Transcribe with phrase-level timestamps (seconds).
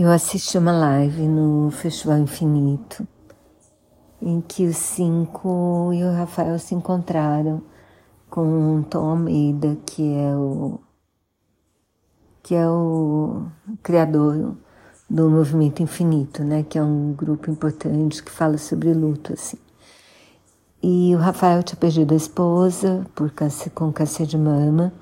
[0.00, 3.04] Eu assisti uma live no Festival Infinito,
[4.22, 7.60] em que os cinco e o Rafael se encontraram
[8.30, 10.78] com Tom Almeida, que é o
[12.44, 13.46] que é o
[13.82, 14.56] criador
[15.10, 19.58] do Movimento Infinito, né, que é um grupo importante que fala sobre luto assim.
[20.80, 24.92] E o Rafael tinha perdido a esposa por câncer, com câncer de mama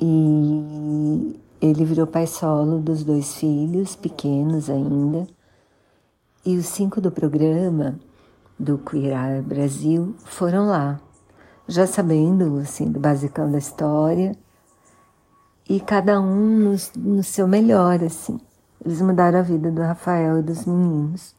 [0.00, 5.26] e ele virou pai solo dos dois filhos, pequenos ainda.
[6.44, 7.98] E os cinco do programa
[8.58, 11.00] do Queer Brasil foram lá,
[11.68, 14.34] já sabendo assim do basicão da história
[15.68, 18.40] e cada um no, no seu melhor assim.
[18.84, 21.34] Eles mudaram a vida do Rafael e dos meninos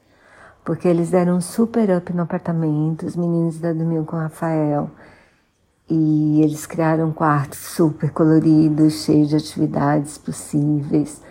[0.64, 4.90] porque eles deram um super up no apartamento, os meninos dormiam com o Rafael.
[5.94, 11.22] E eles criaram um quarto super colorido, cheio de atividades possíveis.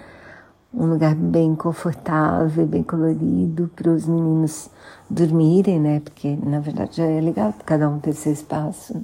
[0.72, 4.68] Um lugar bem confortável, bem colorido para os meninos
[5.08, 6.00] dormirem, né?
[6.00, 9.02] Porque na verdade é legal cada um ter seu espaço.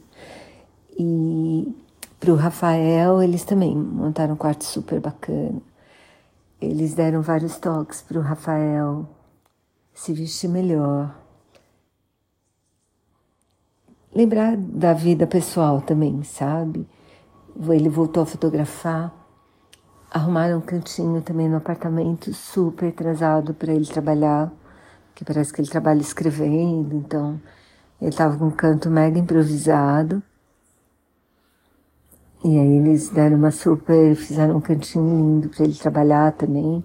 [0.91, 1.75] E
[2.21, 5.63] para o Rafael, eles também montaram um quarto super bacana.
[6.61, 9.09] Eles deram vários toques para o Rafael
[9.95, 11.26] se vestir melhor.
[14.17, 16.89] Lembrar da vida pessoal também, sabe?
[17.69, 19.13] Ele voltou a fotografar.
[20.11, 24.51] Arrumaram um cantinho também no apartamento super atrasado para ele trabalhar,
[25.15, 27.39] que parece que ele trabalha escrevendo, então
[28.01, 30.23] ele estava com um canto mega improvisado.
[32.43, 36.83] E aí eles deram uma super, fizeram um cantinho lindo para ele trabalhar também.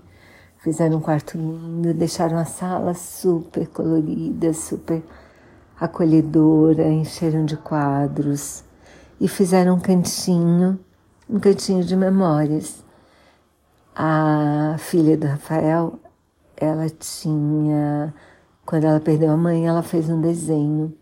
[0.58, 5.02] Fizeram um quarto lindo, deixaram a sala super colorida, super
[5.82, 8.64] acolhedora, encheram de quadros
[9.20, 10.80] e fizeram um cantinho,
[11.28, 12.86] um cantinho de memórias.
[13.96, 16.00] A filha do Rafael,
[16.56, 18.14] ela tinha,
[18.64, 20.94] quando ela perdeu a mãe, ela fez um desenho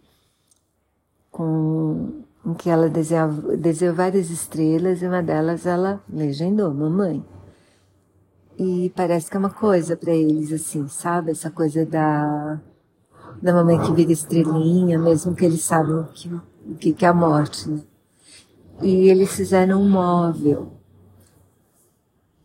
[1.29, 7.23] com em que ela desenhava, desenhou várias estrelas e uma delas ela legendou, mamãe.
[8.57, 11.31] E parece que é uma coisa para eles, assim, sabe?
[11.31, 12.59] Essa coisa da,
[13.41, 17.69] da mamãe que vira estrelinha, mesmo que eles sabem o que, que é a morte,
[17.69, 17.81] né?
[18.81, 20.73] E eles fizeram um móvel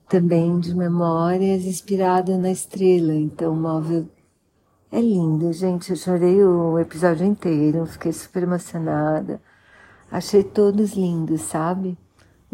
[0.08, 3.14] também de memórias inspirado na estrela.
[3.14, 4.08] Então o móvel
[4.90, 5.90] é lindo, gente.
[5.90, 9.40] Eu chorei o episódio inteiro, fiquei super emocionada.
[10.10, 11.96] Achei todos lindos, sabe?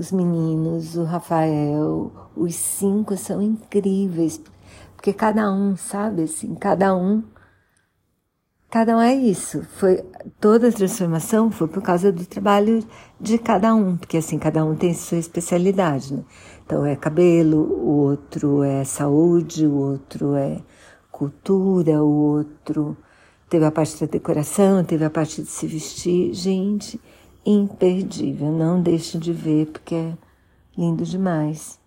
[0.00, 4.40] os meninos, o Rafael, os cinco são incríveis,
[4.96, 7.22] porque cada um, sabe, assim, cada um,
[8.70, 9.62] cada um é isso.
[9.76, 10.02] Foi
[10.40, 12.84] toda a transformação foi por causa do trabalho
[13.20, 16.24] de cada um, porque assim cada um tem sua especialidade, né?
[16.64, 20.58] Então é cabelo, o outro é saúde, o outro é
[21.10, 22.96] cultura, o outro
[23.48, 27.00] teve a parte da decoração, teve a parte de se vestir, gente
[27.44, 28.52] imperdível.
[28.52, 30.12] Não deixe de ver porque é
[30.78, 31.79] lindo demais.